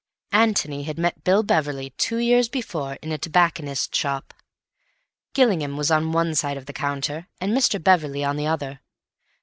Antony 0.33 0.81
had 0.85 0.97
met 0.97 1.23
Bill 1.23 1.43
Beverley 1.43 1.91
two 1.91 2.17
years 2.17 2.49
before 2.49 2.93
in 3.03 3.11
a 3.11 3.19
tobacconist's 3.19 3.95
shop. 3.95 4.33
Gillingham 5.35 5.77
was 5.77 5.91
on 5.91 6.11
one 6.11 6.33
side 6.33 6.57
of 6.57 6.65
the 6.65 6.73
counter 6.73 7.27
and 7.39 7.55
Mr. 7.55 7.77
Beverley 7.79 8.23
on 8.23 8.35
the 8.35 8.47
other. 8.47 8.81